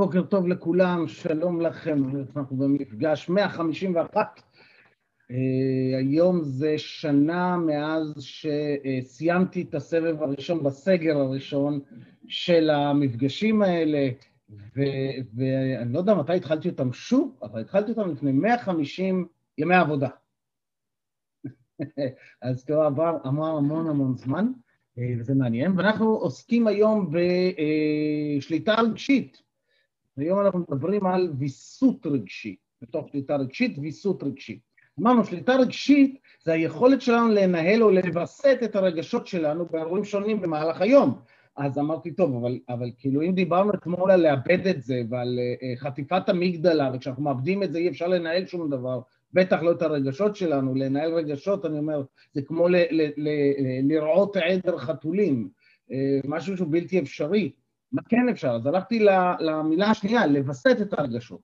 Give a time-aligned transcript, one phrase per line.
[0.00, 2.02] בוקר טוב לכולם, שלום לכם,
[2.36, 4.40] אנחנו במפגש 151.
[5.30, 5.36] אה,
[5.98, 11.80] היום זה שנה מאז שסיימתי את הסבב הראשון בסגר הראשון
[12.28, 14.08] של המפגשים האלה,
[15.34, 19.26] ואני לא יודע מתי התחלתי אותם שוב, אבל התחלתי אותם לפני 150
[19.58, 20.08] ימי עבודה.
[22.42, 24.46] אז תראו, עבר, אמר המון המון זמן,
[24.98, 27.12] אה, וזה מעניין, ואנחנו עוסקים היום
[28.38, 29.49] בשליטה רגשית.
[30.20, 34.60] היום אנחנו מדברים על ויסות רגשי, בתוך שליטה רגשית, ויסות רגשי.
[35.00, 40.80] אמרנו, שליטה רגשית זה היכולת שלנו לנהל או לווסת את הרגשות שלנו באירועים שונים במהלך
[40.80, 41.18] היום.
[41.56, 45.80] אז אמרתי, טוב, אבל, אבל כאילו אם דיברנו אתמול על לאבד את זה ועל uh,
[45.80, 49.00] חטיפת המגדלה, וכשאנחנו מאבדים את זה אי אפשר לנהל שום דבר,
[49.32, 53.28] בטח לא את הרגשות שלנו, לנהל רגשות, אני אומר, זה כמו ל, ל, ל,
[53.82, 55.48] לראות עדר חתולים,
[55.88, 55.92] uh,
[56.24, 57.52] משהו שהוא בלתי אפשרי.
[57.92, 58.50] מה כן אפשר?
[58.50, 58.98] אז הלכתי
[59.40, 61.40] למילה השנייה, לווסת את הרגשות.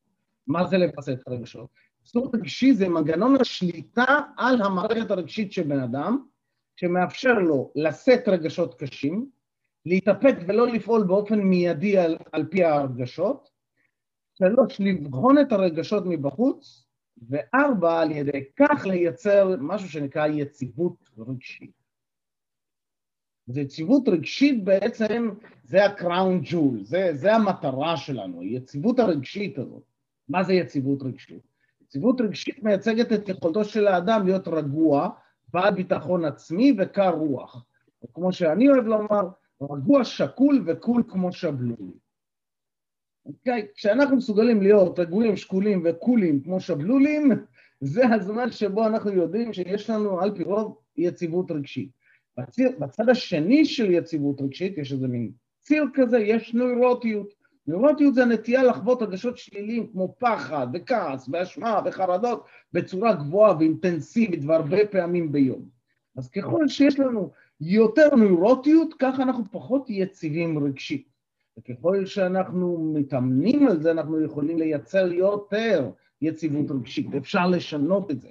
[0.47, 1.70] מה זה לווסת את הרגשות?
[2.05, 6.19] סוג רגשי זה מנגנון השליטה על המערכת הרגשית של בן אדם,
[6.77, 9.30] שמאפשר לו לשאת רגשות קשים,
[9.86, 13.48] להתאפק ולא לפעול באופן מיידי על, על פי הרגשות,
[14.38, 16.86] שלוש, לבחון את הרגשות מבחוץ,
[17.28, 21.75] וארבע, על ידי כך לייצר משהו שנקרא יציבות רגשית.
[23.48, 25.30] אז יציבות רגשית בעצם
[25.64, 29.83] זה ה-crown jewel, זה, זה המטרה שלנו, היציבות הרגשית הזאת.
[30.28, 31.42] מה זה יציבות רגשית?
[31.83, 35.08] יציבות רגשית מייצגת את יכולתו של האדם להיות רגוע,
[35.53, 37.66] בעל ביטחון עצמי וקר רוח.
[38.03, 39.28] או כמו שאני אוהב לומר,
[39.62, 41.92] רגוע, שקול וקול כמו שבלול.
[43.27, 43.66] אוקיי?
[43.75, 47.31] כשאנחנו מסוגלים להיות רגועים, שקולים וקולים כמו שבלולים,
[47.81, 51.91] זה הזמן שבו אנחנו יודעים שיש לנו על פי רוב יציבות רגשית.
[52.38, 55.30] בציר, בצד השני של יציבות רגשית, יש איזה מין
[55.62, 57.34] ציר כזה, יש נוירוטיות.
[57.66, 64.86] נוירוטיות זה הנטייה לחוות רגשות שליליים כמו פחד וכעס ואשמה וחרדות בצורה גבוהה ואינטנסיבית והרבה
[64.86, 65.69] פעמים ביום.
[66.16, 67.30] אז ככל שיש לנו
[67.60, 71.08] יותר נוירוטיות, ככה אנחנו פחות יציבים רגשית.
[71.58, 75.91] וככל שאנחנו מתאמנים על זה, אנחנו יכולים לייצר יותר
[76.22, 77.14] יציבות רגשית.
[77.14, 78.28] אפשר לשנות את זה,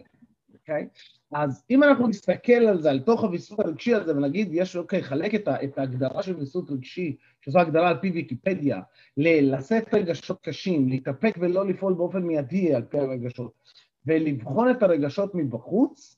[0.53, 0.87] אוקיי?
[0.93, 1.14] Okay?
[1.31, 5.35] אז אם אנחנו נסתכל על זה, על תוך הוויסות הרגשי הזה, ונגיד, יש, אוקיי, חלק
[5.35, 8.81] את, את ההגדרה של ויסות רגשי, שזו הגדרה על פי ויקיפדיה,
[9.17, 13.51] לשאת רגשות קשים, להתאפק ולא לפעול באופן מיידי על פי הרגשות,
[14.05, 16.17] ולבחון את הרגשות מבחוץ,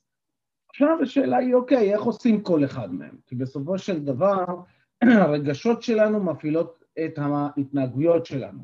[0.68, 3.16] עכשיו השאלה היא, אוקיי, איך עושים כל אחד מהם?
[3.26, 4.44] כי בסופו של דבר,
[5.02, 8.58] הרגשות שלנו מפעילות את ההתנהגויות שלנו.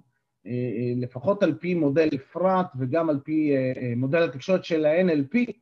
[0.47, 5.53] אה, אה, לפחות על פי מודל אפרת וגם על פי אה, מודל התקשורת של ה-NLP,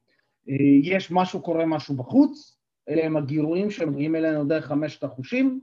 [0.82, 2.58] יש משהו, קורה משהו בחוץ,
[2.88, 5.60] אלה הם הגירויים שמגיעים אלינו דרך חמשת החושים,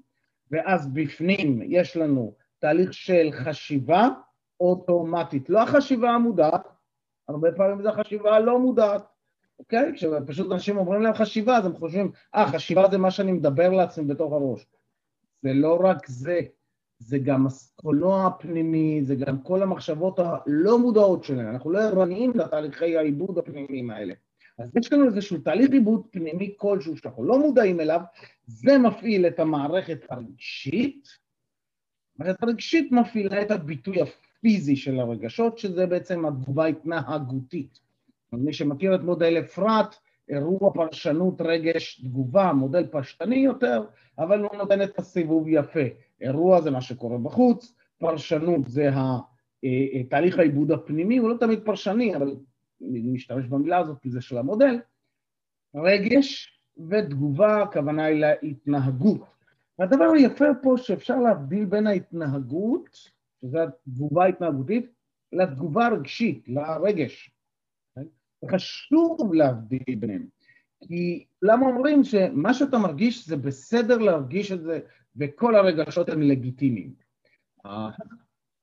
[0.51, 4.09] ואז בפנים יש לנו תהליך של חשיבה
[4.59, 6.67] אוטומטית, לא החשיבה המודעת,
[7.27, 9.03] הרבה פעמים זה החשיבה הלא מודעת,
[9.59, 9.91] אוקיי?
[9.95, 14.05] כשפשוט אנשים אומרים להם חשיבה, אז הם חושבים, אה, חשיבה זה מה שאני מדבר לעצמי
[14.05, 14.67] בתוך הראש.
[15.41, 16.39] זה לא רק זה,
[16.99, 22.97] זה גם הקולנוע הפנימי, זה גם כל המחשבות הלא מודעות שלהם, אנחנו לא ערניים לתהליכי
[22.97, 24.13] העיבוד הפנימיים האלה.
[24.59, 28.01] אז יש לנו איזשהו תהליך עיבוד פנימי כלשהו שאנחנו לא מודעים אליו,
[28.47, 31.07] זה מפעיל את המערכת הרגשית,
[32.19, 37.79] המערכת הרגשית מפעילה את הביטוי הפיזי של הרגשות, שזה בעצם התגובה התנהגותית.
[38.33, 39.95] מי שמכיר את מודל אפרת,
[40.29, 43.83] אירוע פרשנות רגש תגובה, מודל פשטני יותר,
[44.19, 45.79] אבל הוא נותן את הסיבוב יפה.
[46.21, 48.89] אירוע זה מה שקורה בחוץ, פרשנות זה
[50.09, 52.35] תהליך העיבוד הפנימי, הוא לא תמיד פרשני, אבל
[52.81, 54.79] נשתמש במילה הזאת כי זה של המודל,
[55.75, 56.59] רגש
[56.89, 59.21] ותגובה, הכוונה היא להתנהגות.
[59.79, 62.89] והדבר היפה פה שאפשר להבדיל בין ההתנהגות,
[63.41, 64.91] שזו התגובה ההתנהגותית,
[65.31, 67.31] לתגובה הרגשית, לרגש.
[68.51, 70.27] חשוב להבדיל ביניהם.
[70.87, 74.79] כי למה אומרים שמה שאתה מרגיש זה בסדר להרגיש את זה
[75.15, 76.93] וכל הרגשות הם לגיטימיים.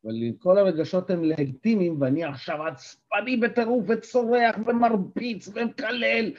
[0.05, 6.33] אבל כל הרגשות הם לגיטימיים, ואני עכשיו עצבני בטירוף וצורח ומרביץ ומקלל.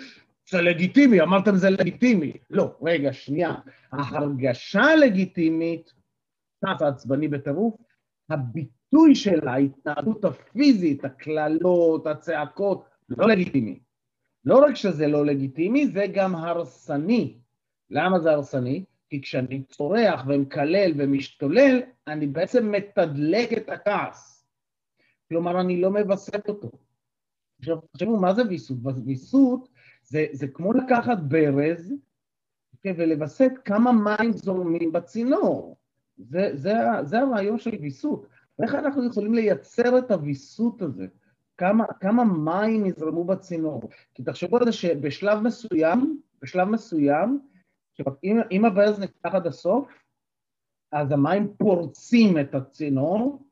[0.49, 2.33] זה לגיטימי, אמרתם זה לגיטימי.
[2.49, 3.55] לא, רגע, שנייה.
[3.91, 5.93] ההרגשה לגיטימית,
[6.57, 7.75] קצת עצבני בטירוף,
[8.29, 13.79] הביטוי של ההתנהגות הפיזית, הקללות, הצעקות, לא לגיטימי.
[14.45, 17.37] לא רק שזה לא לגיטימי, זה גם הרסני.
[17.89, 18.83] למה זה הרסני?
[19.09, 24.47] כי כשאני צורח ומקלל ומשתולל, אני בעצם מתדלק את הכעס.
[25.29, 26.71] כלומר, אני לא מווסת אותו.
[27.59, 28.77] עכשיו, תחשבו, מה זה ויסות?
[29.05, 29.69] ויסות
[30.03, 31.93] זה, זה כמו לקחת ברז
[32.75, 35.77] okay, ולווסת כמה מים זורמים בצינור.
[36.17, 38.27] זה, זה, זה הרעיון של ויסות.
[38.59, 41.07] ואיך אנחנו יכולים לייצר את הוויסות הזה?
[41.57, 43.81] כמה, כמה מים יזרמו בצינור?
[44.13, 47.39] כי תחשבו על זה שבשלב מסוים, בשלב מסוים,
[48.23, 50.03] אם, אם הברז נפתח עד הסוף,
[50.91, 53.43] אז המים פורצים את הצינור,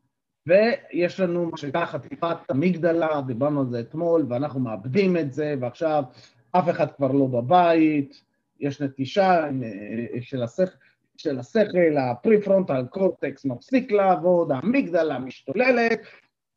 [0.48, 6.04] ויש לנו מה שנקרא חטיפת המגדלה, דיברנו על זה אתמול, ואנחנו מאבדים את זה, ועכשיו
[6.52, 8.22] אף אחד כבר לא בבית,
[8.60, 10.78] יש נטישה אה, של השכל,
[11.18, 16.00] של השכל הפרי-פרונטל קורטקס מפסיק לעבוד, המגדלה משתוללת,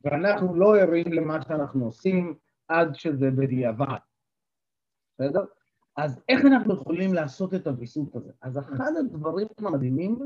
[0.05, 2.35] ואנחנו לא ערים למה שאנחנו עושים
[2.69, 3.99] עד שזה בדיעבד.
[5.14, 5.44] בסדר?
[5.98, 8.32] אז איך אנחנו יכולים לעשות את הוויסות הזה?
[8.42, 10.18] אז אחד הדברים המדהימים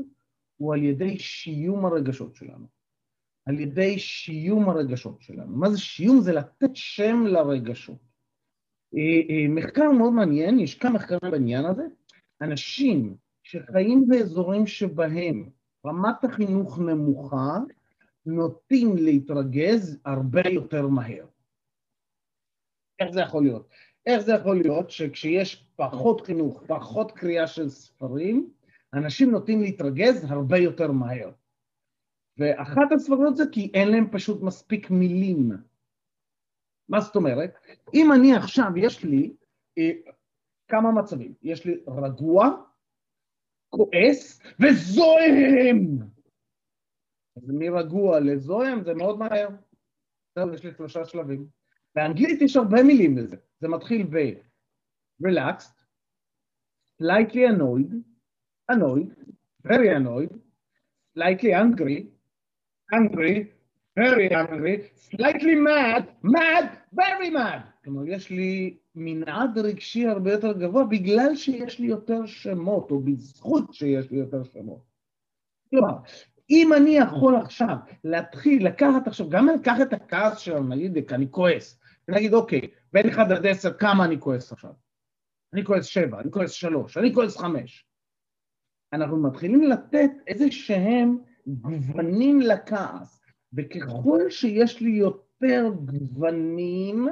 [0.57, 2.67] הוא על ידי שיום הרגשות שלנו.
[3.45, 5.57] על ידי שיום הרגשות שלנו.
[5.57, 6.21] מה זה שיום?
[6.21, 7.97] זה לתת שם לרגשות.
[8.95, 8.99] אה,
[9.29, 11.83] אה, מחקר מאוד מעניין, יש כמה מחקרים בעניין הזה.
[12.41, 15.49] אנשים שחיים באזורים שבהם
[15.85, 17.57] רמת החינוך נמוכה,
[18.25, 21.25] נוטים להתרגז הרבה יותר מהר.
[22.99, 23.67] איך זה יכול להיות?
[24.05, 28.49] איך זה יכול להיות שכשיש פחות חינוך, פחות קריאה של ספרים,
[28.93, 31.31] אנשים נוטים להתרגז הרבה יותר מהר.
[32.37, 35.51] ואחת הסברות זה כי אין להם פשוט מספיק מילים.
[36.89, 37.57] מה זאת אומרת?
[37.93, 39.33] אם אני עכשיו, יש לי
[39.77, 39.91] אה,
[40.67, 42.49] כמה מצבים, יש לי רגוע,
[43.69, 45.97] כועס וזוהם.
[47.37, 49.49] אז מרגוע לזוהם זה מאוד מהר.
[50.35, 51.47] זהו, יש לי שלושה שלבים.
[51.95, 53.35] באנגלית יש הרבה מילים לזה.
[53.63, 55.75] זה מתחיל ב-relaxed,
[57.01, 57.91] slightly annoyed,
[58.71, 59.11] annoyed,
[59.67, 60.33] very annoyed,
[61.15, 61.97] slightly angry,
[62.99, 63.35] angry,
[63.95, 64.75] very angry,
[65.09, 67.61] slightly mad, mad, very mad.
[67.83, 73.73] כלומר, יש לי מנעד רגשי הרבה יותר גבוה בגלל שיש לי יותר שמות, או בזכות
[73.73, 74.81] שיש לי יותר שמות.
[75.69, 75.97] כלומר,
[76.49, 81.27] אם אני יכול עכשיו להתחיל לקחת עכשיו, גם אני אקח את הכעס שלנו, נגיד, אני
[81.31, 82.61] כועס, ונגיד, אוקיי,
[82.93, 84.71] בין 1 עד 10, כמה אני כועס עכשיו?
[85.53, 87.85] אני כועס 7, אני כועס 3, אני כועס 5.
[88.93, 91.17] אנחנו מתחילים לתת איזה שהם
[91.47, 93.21] גוונים לכעס,
[93.53, 97.07] וככל שיש לי יותר גוונים,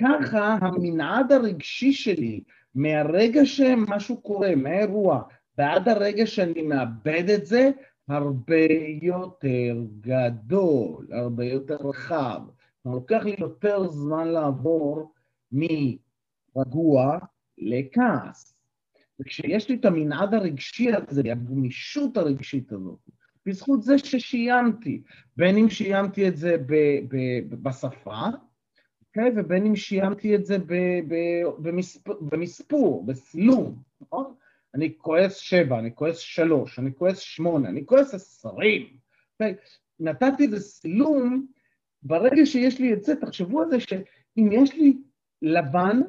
[0.00, 2.44] ככה המנעד הרגשי שלי,
[2.74, 5.22] מהרגע שמשהו קורה, מהאירוע,
[5.58, 7.70] ועד הרגע שאני מאבד את זה,
[8.08, 8.66] הרבה
[9.02, 12.40] יותר גדול, הרבה יותר רחב.
[12.84, 15.12] לוקח לי יותר זמן לעבור
[15.52, 17.18] מרגוע
[17.58, 18.54] לכעס.
[19.20, 22.98] וכשיש לי את המנעד הרגשי הזה, הגמישות הרגשית הזאת,
[23.46, 25.02] בזכות זה ששיימתי,
[25.36, 28.36] בין אם שיימתי את זה ב- ב- בשפה, okay,
[29.06, 29.30] אוקיי?
[29.36, 34.34] ובין אם שיימתי את זה ב- ב- במספור, במספור, בסילום, נכון?
[34.74, 38.86] אני כועס שבע, אני כועס שלוש, אני כועס שמונה, אני כועס עשרים.
[39.32, 39.54] אוקיי?
[40.00, 41.46] נתתי איזה סילום,
[42.02, 44.98] ברגע שיש לי את זה, תחשבו על זה שאם יש לי
[45.42, 46.00] לבן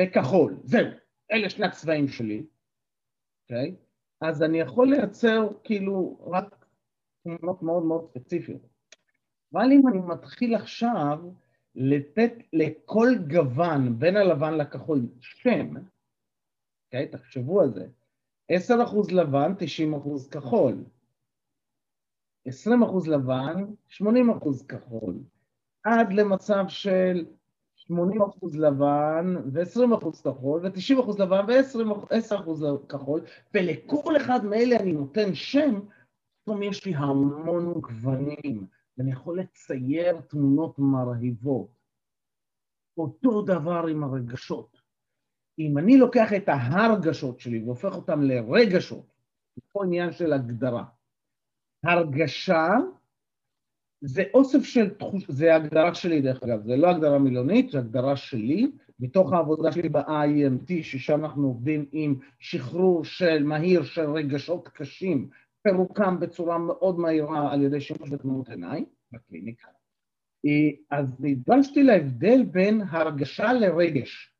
[0.00, 0.86] וכחול, זהו,
[1.32, 2.46] אלה שני הצבעים שלי,
[3.42, 3.74] אוקיי?
[3.76, 3.90] Okay?
[4.20, 6.66] אז אני יכול לייצר כאילו רק
[7.22, 8.66] תמונות מאוד מאוד ספציפיות.
[9.52, 11.18] אבל אם אני מתחיל עכשיו
[11.74, 15.76] לתת לכל גוון, בין הלבן לכחול, שם,
[16.86, 17.04] אוקיי?
[17.04, 17.86] Okay, תחשבו על זה,
[18.52, 20.84] 10% לבן, 90% כחול.
[22.48, 25.14] 20% לבן, 80% כחול.
[25.84, 27.24] עד למצב של
[27.74, 33.20] 80 אחוז לבן ו-20 אחוז כחול ו-90 אחוז לבן ו-10 אחוז כחול
[33.54, 35.80] ולכל אחד מאלה אני נותן שם,
[36.42, 38.66] פתאום יש לי המון גוונים
[38.98, 41.68] ואני יכול לצייר תמונות מרהיבות.
[42.96, 44.80] אותו דבר עם הרגשות.
[45.58, 49.06] אם אני לוקח את ההרגשות שלי והופך אותם לרגשות,
[49.56, 50.84] זה פה עניין של הגדרה.
[51.84, 52.68] הרגשה
[54.00, 55.24] זה אוסף של תחוש...
[55.28, 58.70] זה הגדרה שלי דרך אגב, זה לא הגדרה מילונית, זה הגדרה שלי,
[59.00, 65.28] מתוך העבודה שלי ב-IMT, ששם אנחנו עובדים עם שחרור של מהיר של רגשות קשים,
[65.62, 69.68] פירוקם בצורה מאוד מהירה על ידי שימוש בתמונות עיניים, בקליניקה.
[70.46, 74.34] אה, אז נדרשתי להבדל בין הרגשה לרגש.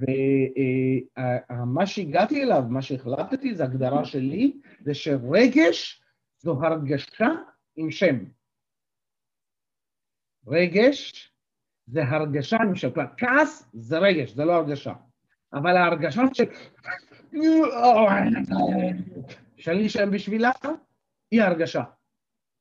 [0.00, 6.02] ומה שהגעתי אליו, מה שהחלטתי, זה הגדרה שלי, זה שרגש
[6.38, 7.28] זו הרגשה
[7.76, 8.24] עם שם.
[10.46, 11.32] רגש
[11.86, 12.90] זה הרגשה עם שם.
[12.90, 14.92] כלומר, כעס זה רגש, זה לא הרגשה.
[15.52, 16.44] אבל ההרגשה של...
[19.56, 20.50] שאין לי שם בשבילה,
[21.30, 21.82] היא הרגשה.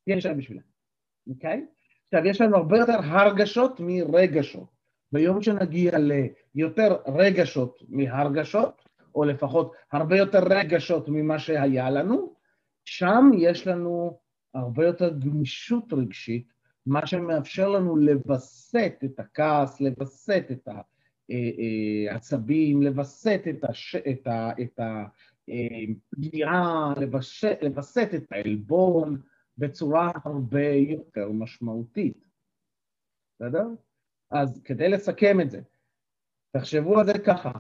[0.08, 0.62] יש שם בשבילה,
[1.28, 1.66] אוקיי?
[2.06, 4.81] עכשיו, יש לנו הרבה יותר הרגשות מרגשות.
[5.12, 5.92] ביום שנגיע
[6.56, 12.36] ליותר רגשות מהרגשות, או לפחות הרבה יותר רגשות ממה שהיה לנו,
[12.86, 14.20] שם יש לנו
[14.54, 16.48] הרבה יותר גמישות רגשית,
[16.86, 20.68] מה שמאפשר לנו לווסת את הכעס, לווסת את
[22.10, 23.96] העצבים, לווסת את, הש...
[23.96, 24.52] את, ה...
[24.62, 24.80] את
[26.14, 26.94] הפגיעה,
[27.62, 29.22] לווסת את העלבון
[29.58, 32.26] בצורה הרבה יותר משמעותית.
[33.36, 33.68] בסדר?
[34.32, 35.62] אז כדי לסכם את זה,
[36.58, 37.52] תחשבו על זה ככה,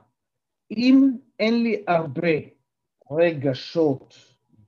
[0.71, 2.37] אם אין לי הרבה
[3.11, 4.15] רגשות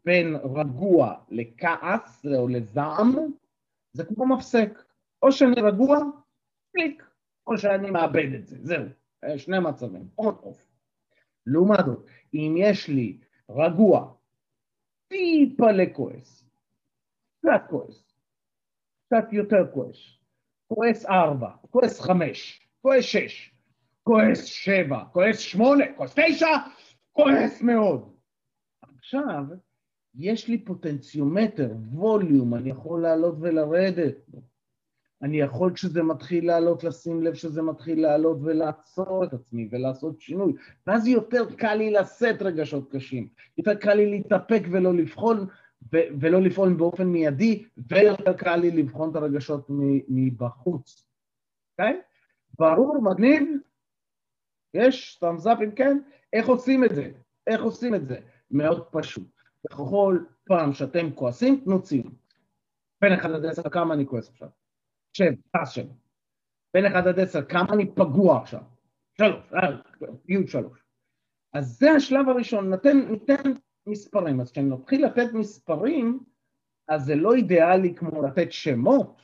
[0.06, 3.16] בין רגוע לכעס או לזעם,
[3.94, 4.84] זה כמו מפסק.
[5.24, 5.98] או שאני רגוע,
[6.72, 7.04] קליק,
[7.48, 8.86] או שאני מאבד את זה, זהו.
[9.38, 10.68] שני מצבים, עוד אוף.
[11.46, 13.20] לעומת זאת, אם יש לי
[13.50, 14.14] רגוע,
[15.08, 16.50] טיפה לכועס,
[17.40, 18.14] קצת כועס,
[19.06, 19.98] קצת יותר כועס,
[20.76, 23.52] כועס ארבע, כועס חמש, כועס שש,
[24.04, 26.48] כועס שבע, כועס שמונה, כועס תשע,
[27.12, 28.14] כועס מאוד.
[28.98, 29.44] עכשיו,
[30.16, 34.16] יש לי פוטנציומטר, ווליום, אני יכול לעלות ולרדת.
[35.22, 40.54] אני יכול כשזה מתחיל לעלות לשים לב שזה מתחיל לעלות ולעצור את עצמי ולעשות שינוי.
[40.88, 43.28] ואז יותר קל לי לשאת רגשות קשים.
[43.58, 45.48] יותר קל לי להתאפק ולא לבחון,
[45.92, 49.68] ולא לפעול באופן מיידי, ויותר קל לי לבחון את הרגשות
[50.10, 51.06] מבחוץ.
[51.72, 52.02] אוקיי?
[52.60, 53.44] ברור, מגניב?
[54.74, 55.20] יש?
[55.24, 55.98] thumbs up אם כן?
[56.34, 57.12] איך עושים את זה?
[57.48, 58.20] איך עושים את זה?
[58.52, 59.42] מאוד פשוט.
[59.64, 62.14] בכל פעם שאתם כועסים, תנו ציון.
[63.02, 64.50] בין 1 עד 10, כמה אני כועס עכשיו?
[65.14, 65.88] שב, פס שב.
[66.74, 68.62] בין 1 עד 10, כמה אני פגוע עכשיו?
[69.18, 69.54] שלוש,
[70.28, 70.84] י' שלוש.
[71.54, 73.52] אז זה השלב הראשון, ניתן, ניתן
[73.88, 74.42] מספרים.
[74.42, 76.20] אז כשנתחיל לתת מספרים,
[76.88, 79.22] אז זה לא אידיאלי כמו לתת שמות,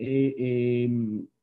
[0.00, 0.06] אה,
[0.38, 0.86] אה,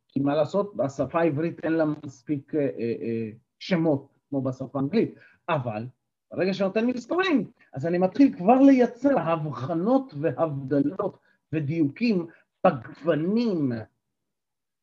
[0.07, 3.29] כי מה לעשות, בשפה העברית אין לה מספיק אה,
[3.59, 5.15] שמות כמו בשפה האנגלית,
[5.49, 5.87] אבל
[6.31, 11.17] ברגע שנותן מספרים, אז אני מתחיל כבר לייצר הבחנות והבדלות
[11.53, 12.27] ודיוקים
[12.65, 13.71] בגוונים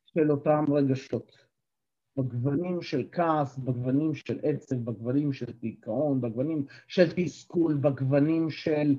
[0.07, 1.52] של אותם רגשות.
[2.17, 8.97] בגוונים של כעס, בגוונים של עצב, בגוונים של דיכאון, בגוונים של תסכול, בגוונים של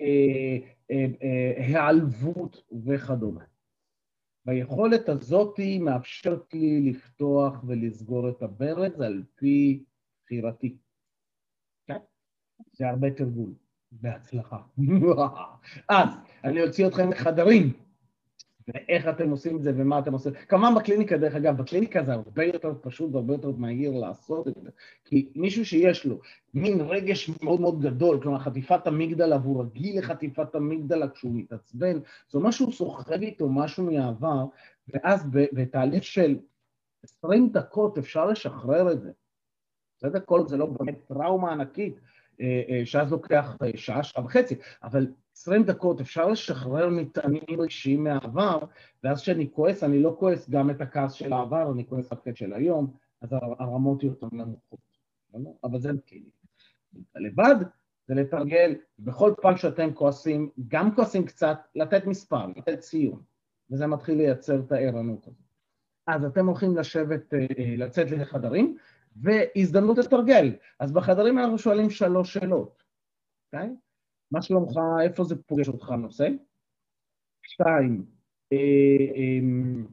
[0.00, 0.58] אה,
[0.90, 3.44] אה, אה, היעלבות וכדומה.
[4.46, 9.84] והיכולת הזאת מאפשרת לי לפתוח ולסגור את הברז על פי
[10.24, 10.76] בחירתי.
[12.72, 13.52] זה הרבה תרגול.
[13.92, 14.58] בהצלחה.
[15.88, 16.08] אז,
[16.44, 17.72] אני אוציא אתכם לחדרים,
[18.68, 20.32] ואיך אתם עושים את זה ומה אתם עושים.
[20.48, 24.70] כמובן בקליניקה, דרך אגב, בקליניקה זה הרבה יותר פשוט והרבה יותר מהיר לעשות את זה.
[25.04, 26.20] כי מישהו שיש לו
[26.54, 31.98] מין רגש מאוד מאוד גדול, כלומר חטיפת המגדלה, והוא רגיל לחטיפת המגדלה כשהוא מתעצבן,
[32.30, 34.44] זה משהו סוחב איתו, משהו מהעבר,
[34.88, 36.38] ואז בתהליך של
[37.02, 39.10] 20 דקות אפשר לשחרר את זה.
[39.98, 40.20] בסדר?
[40.24, 42.00] כל זה לא באמת טראומה ענקית.
[42.40, 45.06] אה, אה, שאז לוקח אה, שעה, שעה וחצי, אבל
[45.36, 48.58] עשרים דקות אפשר לשחרר מטענים רגשיים מהעבר,
[49.04, 52.36] ואז כשאני כועס, אני לא כועס גם את הכעס של העבר, אני כועס רק את
[52.36, 54.78] של היום, אז הרמות יותר נמוכות.
[55.64, 56.26] אבל זה כאילו.
[57.16, 57.54] לבד
[58.06, 63.22] זה לתרגל, בכל פעם שאתם כועסים, גם כועסים קצת, לתת מספר, לתת ציון,
[63.70, 65.46] וזה מתחיל לייצר את הערנות הזאת.
[66.06, 67.34] אז אתם הולכים לשבת,
[67.76, 68.76] לצאת לחדרים,
[69.16, 70.56] והזדמנות לתרגל.
[70.78, 72.82] אז בחדרים אנחנו שואלים שלוש שאלות,
[73.46, 73.70] אוקיי?
[74.30, 76.28] מה שלומך, איפה זה פוגש אותך הנושא?
[77.42, 78.04] שתיים,
[78.52, 78.58] אה,
[79.14, 79.86] אמ,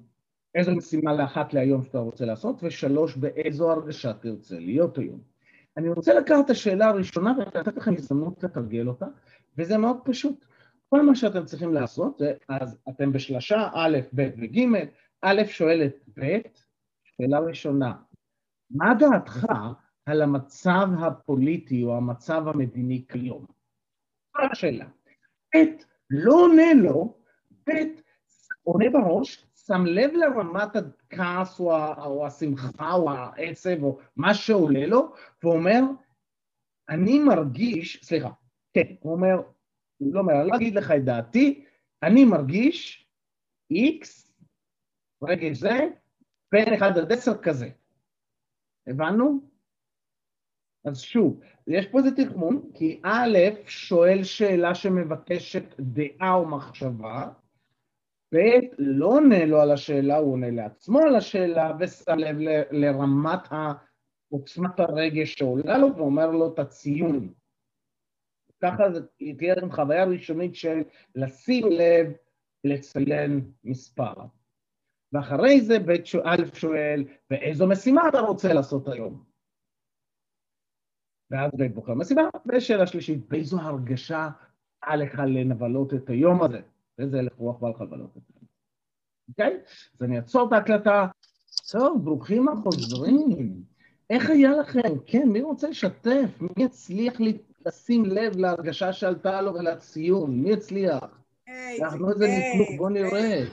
[0.55, 2.55] איזו משימה לאחת להיום שאתה רוצה לעשות?
[2.63, 5.21] ושלוש, באיזו הרגשה תרצה להיות היום?
[5.77, 9.05] אני רוצה לקחת את השאלה הראשונה ולתת לכם הזדמנות לתרגל אותה,
[9.57, 10.45] וזה מאוד פשוט.
[10.89, 14.59] כל מה שאתם צריכים לעשות אז אתם בשלושה, א', ב' וג',
[15.21, 16.37] א' שואלת ב',
[17.03, 17.93] שאלה ראשונה,
[18.69, 19.45] מה דעתך
[20.05, 23.45] על המצב הפוליטי או המצב המדיני כיום?
[24.43, 24.85] זו השאלה.
[25.55, 25.59] ב',
[26.09, 27.17] לא עונה לו,
[27.69, 27.71] ב',
[28.63, 35.13] עונה בראש, שם לב לרמת הכעס או, או השמחה או העצב או מה שעולה לו,
[35.43, 35.81] ואומר,
[36.89, 38.29] אני מרגיש, סליחה,
[38.73, 39.41] כן, הוא אומר,
[39.97, 41.65] הוא לא אומר, אני לא אגיד לך את דעתי,
[42.03, 43.07] אני מרגיש
[43.71, 44.33] איקס,
[45.23, 45.79] רגע זה,
[46.51, 47.69] בין 1 עד 10 כזה.
[48.87, 49.52] הבנו?
[50.85, 57.29] אז שוב, יש פה איזה תחמון, כי א' שואל שאלה שמבקשת דעה או מחשבה,
[58.35, 58.37] ב'
[58.77, 63.39] לא עונה לו על השאלה, הוא עונה לעצמו על השאלה ושם לב ל- לרמת
[64.29, 67.33] עוצמת הרגש שעולה לו ואומר לו את הציון.
[68.61, 68.99] ככה זה
[69.37, 70.81] תהיה לכם חוויה ראשונית של
[71.15, 72.13] לשים לב,
[72.63, 74.13] לציין מספר.
[75.11, 75.77] ואחרי זה
[76.23, 79.32] א' שואל, ואיזו משימה אתה רוצה לעשות היום?
[81.33, 84.29] ואז בית בוחר משימה, ושאלה שלישית, באיזו הרגשה
[84.83, 86.59] בא לך לנבלות את היום הזה,
[86.99, 88.47] איזה הלך רוח בא לך לבלות את היום.
[89.29, 89.59] אוקיי?
[89.95, 91.07] אז אני אעצור את ההקלטה.
[91.71, 93.63] טוב, ברוכים החוזרים.
[94.09, 94.99] איך היה לכם?
[95.05, 96.41] כן, מי רוצה לשתף?
[96.41, 97.13] מי יצליח
[97.65, 100.31] לשים לב להרגשה שעלתה לו ולציון?
[100.31, 101.03] מי יצליח?
[101.81, 103.43] אנחנו איזה נתנו, בוא נראה.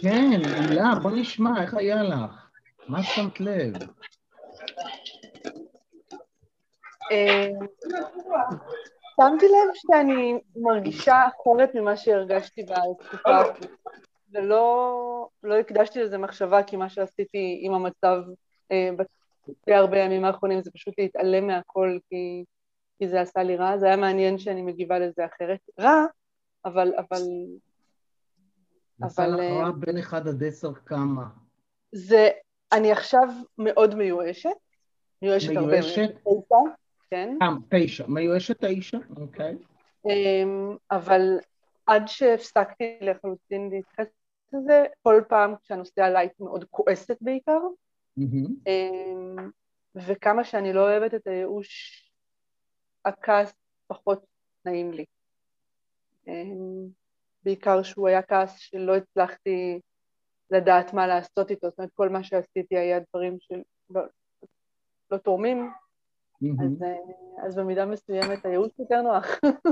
[0.00, 2.48] כן, הילה, בוא נשמע, איך היה לך?
[2.88, 3.74] מה שמת לב?
[7.12, 7.48] אה,
[9.20, 13.42] שמתי לב שאני מרגישה אחרת ממה שהרגשתי בתקופה
[14.32, 18.22] ולא לא הקדשתי לזה מחשבה, כי מה שעשיתי עם המצב
[18.72, 18.90] אה,
[19.66, 22.44] די הרבה ימים האחרונים זה פשוט להתעלם מהכל, כי,
[22.98, 23.78] כי זה עשה לי רע.
[23.78, 25.60] זה היה מעניין שאני מגיבה לזה אחרת.
[25.80, 26.04] רע,
[26.64, 26.92] אבל...
[26.98, 27.22] אבל...
[29.02, 31.24] עשה לך רע אה, בין 1 עד 10 כמה?
[31.92, 32.28] זה...
[32.72, 34.50] אני עכשיו מאוד מיואשת.
[35.22, 35.70] מיואשת הרבה.
[35.70, 36.10] מיואשת?
[37.10, 37.38] כן.
[37.42, 38.06] אה, תשע.
[38.08, 39.56] מיואשת תשע, אוקיי.
[40.06, 41.38] אמ, אבל
[41.86, 44.12] עד שהפסקתי לחלוטין להתייחס
[44.52, 47.60] לזה, כל פעם כשהנושא עלה הייתי מאוד כועסת בעיקר.
[48.66, 49.50] אמ,
[49.94, 52.02] וכמה שאני לא אוהבת את הייאוש,
[53.04, 53.54] הכעס
[53.86, 54.24] פחות
[54.64, 55.04] נעים לי.
[56.26, 56.88] אמ,
[57.42, 59.80] בעיקר שהוא היה כעס שלא הצלחתי
[60.50, 64.02] לדעת מה לעשות איתו, זאת אומרת כל מה שעשיתי היה דברים שלא
[65.10, 65.70] לא תורמים,
[66.42, 69.26] אז, אה, אז במידה מסוימת הייאוש יותר נוח.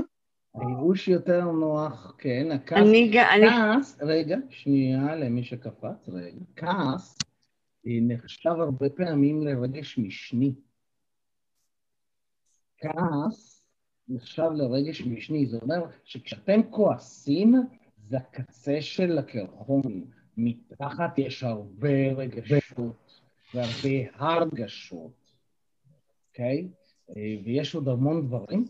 [0.55, 4.11] הייאוש יותר נוח, כן, הכעס, אני, כעס, אני...
[4.11, 7.17] רגע, שנייה למי שקפץ, רגע, כעס
[7.85, 10.53] נחשב הרבה פעמים לרגש משני.
[12.77, 13.65] כעס
[14.07, 17.55] נחשב לרגש משני, זאת אומרת שכשאתם כועסים,
[18.09, 20.05] זה הקצה של הקרחון.
[20.37, 23.21] מתחת יש הרבה רגשות
[23.53, 25.24] והרבה הרגשות,
[26.35, 26.67] אוקיי?
[27.09, 27.13] Okay?
[27.45, 28.65] ויש עוד המון דברים.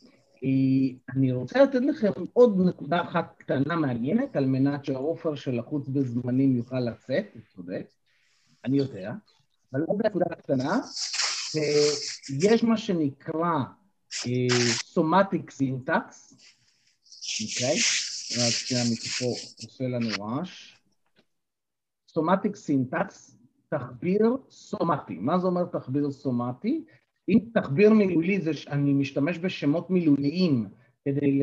[1.16, 6.56] אני רוצה לתת לכם עוד נקודה אחת קטנה מעניינת, על מנת שהעופר של החוץ בזמנים
[6.56, 7.88] יוכל לצאת, הוא צודק.
[8.66, 9.14] אני יודע,
[9.74, 10.80] אבל עוד נקודה קטנה,
[12.44, 13.54] יש מה שנקרא
[14.84, 16.34] somatic syntax,
[17.42, 17.78] אוקיי?
[18.38, 18.54] רק
[18.92, 19.26] מפה
[19.64, 20.78] עושה לנו רעש.
[22.10, 23.38] somatic syntax,
[23.70, 25.16] תחביר סומטי.
[25.16, 26.86] מה זה אומר תחביר סומטי?
[27.30, 30.68] אם תחביר מילולי זה שאני משתמש בשמות מילוליים
[31.06, 31.40] כדי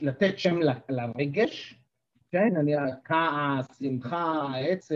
[0.00, 1.82] לתת שם לרגש,
[2.30, 2.72] כן, אני
[3.04, 4.94] כעס, שמחה, עצב,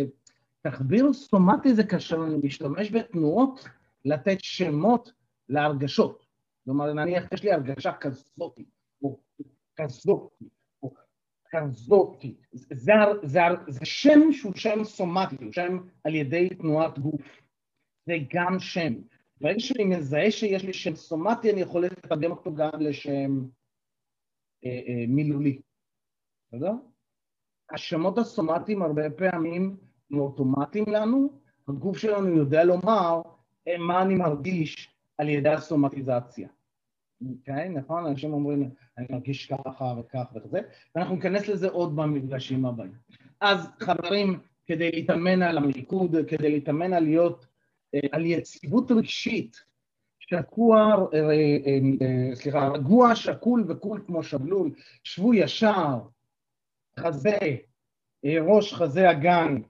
[0.63, 3.69] תחביר סומטי זה כאשר אני משתמש בתנועות
[4.05, 5.13] לתת שמות
[5.49, 6.27] להרגשות.
[6.65, 8.65] כלומר, נניח יש לי הרגשה כזאתי,
[9.03, 9.19] או
[9.77, 10.49] כזאתי,
[10.83, 10.95] או
[11.51, 12.35] כזאתי.
[12.53, 12.93] זה,
[13.23, 17.41] זה, זה שם שהוא שם סומטי, הוא שם על ידי תנועת גוף.
[18.07, 18.95] זה גם שם.
[19.41, 23.45] ברגע שאני מזהה שיש לי שם סומטי, אני יכול לתרגם אותו גם לשם
[24.65, 25.61] אה, אה, מילולי.
[26.53, 26.73] בסדר?
[27.71, 29.77] השמות הסומטיים הרבה פעמים
[30.11, 33.23] הם אוטומטיים לנו, הגוף שלנו יודע לומר
[33.69, 36.49] אה, מה אני מרגיש על ידי הסומטיזציה.
[37.31, 37.69] אוקיי?
[37.69, 38.07] נכון?
[38.07, 40.61] אנשים אומרים, אני מרגיש ככה וכך וכזה,
[40.95, 42.93] ואנחנו ניכנס לזה עוד במפגשים הבאים.
[43.41, 47.47] אז חברים, כדי להתאמן על המיקוד, כדי להתאמן על להיות,
[48.13, 49.65] על יציבות רגשית,
[50.19, 54.71] שקוע, אה, סליחה, רגוע, שקול וקול כמו שבלול,
[55.05, 55.99] שבו ישר,
[57.01, 57.39] חזה,
[58.25, 59.63] ראש חזה אגן,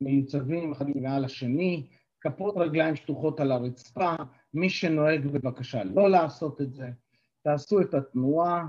[0.00, 1.86] מיוצבים אחד מעל השני,
[2.20, 4.14] כפות רגליים שטוחות על הרצפה,
[4.54, 6.90] מי שנוהג בבקשה לא לעשות את זה,
[7.42, 8.66] תעשו את התנועה,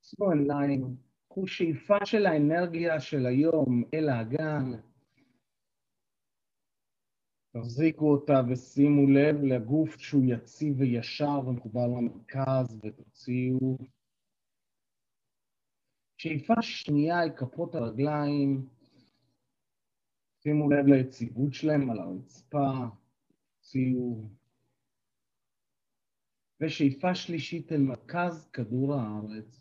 [0.00, 0.96] עצמו עיניים,
[1.28, 4.72] קחו שאיפה של האנרגיה של היום אל האגן,
[7.60, 13.78] תחזיקו אותה ושימו לב לגוף שהוא יציב וישר ומחובר למרכז ותוציאו.
[16.18, 18.68] שאיפה שנייה אל כפות הרגליים,
[20.42, 22.70] שימו לב ליציבות שלהם על הרצפה,
[23.56, 24.22] הוציאו.
[26.60, 29.60] ושאיפה שלישית אל מרכז כדור הארץ.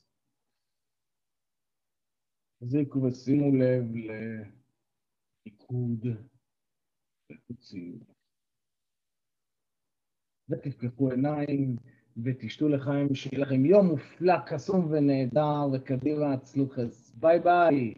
[2.59, 3.85] תחזיקו ושימו לב
[5.45, 6.05] לעיקוד
[7.31, 7.95] ותוציאו.
[10.49, 11.75] ותפקחו עיניים
[12.23, 17.15] ותשתו לחיים, שיהיה לכם יום מופלא, קסום ונהדר, וקדימה הצלוחס.
[17.15, 17.93] ביי ביי.